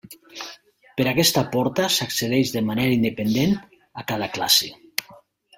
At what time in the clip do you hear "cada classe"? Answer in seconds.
4.15-4.73